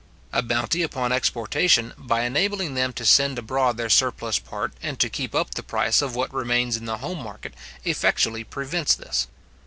[0.33, 5.11] A bounty upon exportation, by enabling them to send abroad their surplus part, and to
[5.11, 7.53] keep up the price of what remains in the home market,
[7.85, 9.27] effectually prevents this.